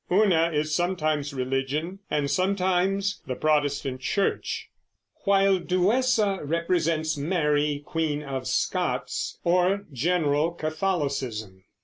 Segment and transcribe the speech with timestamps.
[0.11, 4.67] Una is sometimes religion and sometimes the Protestant Church;
[5.25, 11.65] while Duessa represents Mary Queen of Scots, or general Catholicism.